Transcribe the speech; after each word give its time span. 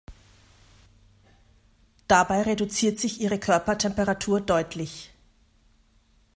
Dabei 2.07 2.41
reduziert 2.41 2.97
sich 2.99 3.21
ihre 3.21 3.37
Körpertemperatur 3.39 4.41
deutlich. 4.41 5.11